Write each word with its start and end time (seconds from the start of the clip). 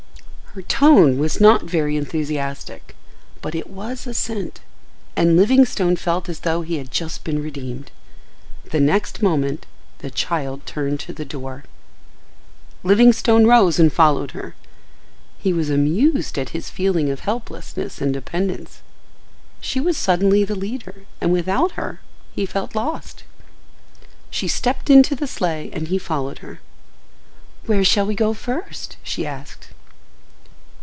Her 0.53 0.61
tone 0.63 1.17
was 1.17 1.39
not 1.39 1.63
very 1.63 1.95
enthusiastic, 1.95 2.93
but 3.41 3.55
it 3.55 3.69
was 3.69 4.05
assent 4.05 4.59
and 5.15 5.37
Livingstone 5.37 5.95
felt 5.95 6.27
as 6.27 6.41
though 6.41 6.61
he 6.61 6.75
had 6.77 6.91
just 6.91 7.23
been 7.23 7.41
redeemed. 7.41 7.89
The 8.69 8.81
next 8.81 9.21
moment 9.21 9.65
the 9.99 10.11
child 10.11 10.65
turned 10.65 10.99
to 10.99 11.13
the 11.13 11.23
door. 11.23 11.63
Livingstone 12.83 13.47
rose 13.47 13.79
and 13.79 13.93
followed 13.93 14.31
her. 14.31 14.53
He 15.39 15.53
was 15.53 15.69
amused 15.69 16.37
at 16.37 16.49
his 16.49 16.69
feeling 16.69 17.09
of 17.09 17.21
helplessness 17.21 18.01
and 18.01 18.11
dependence. 18.11 18.81
She 19.61 19.79
was 19.79 19.95
suddenly 19.95 20.43
the 20.43 20.53
leader 20.53 21.05
and 21.21 21.31
without 21.31 21.71
her 21.79 22.01
he 22.33 22.45
felt 22.45 22.75
lost. 22.75 23.23
She 24.29 24.49
stepped 24.49 24.89
into 24.89 25.15
the 25.15 25.27
sleigh 25.27 25.69
and 25.71 25.87
he 25.87 25.97
followed 25.97 26.39
her. 26.39 26.59
"Where 27.67 27.85
shall 27.85 28.05
we 28.05 28.15
go 28.15 28.33
first?" 28.33 28.97
she 29.01 29.25
asked. 29.25 29.69